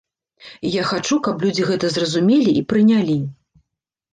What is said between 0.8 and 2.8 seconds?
хачу, каб людзі гэта зразумелі і